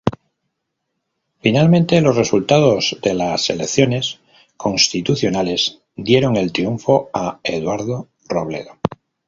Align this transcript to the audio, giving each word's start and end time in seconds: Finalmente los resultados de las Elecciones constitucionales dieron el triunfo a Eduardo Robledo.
Finalmente 1.41 2.01
los 2.01 2.15
resultados 2.15 2.97
de 3.03 3.13
las 3.13 3.51
Elecciones 3.51 4.19
constitucionales 4.57 5.83
dieron 5.95 6.37
el 6.37 6.51
triunfo 6.51 7.11
a 7.13 7.39
Eduardo 7.43 8.09
Robledo. 8.27 8.79